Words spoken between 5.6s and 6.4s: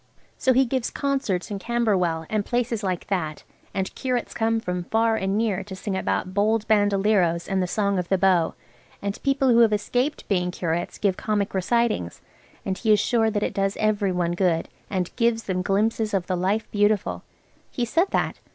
to sing about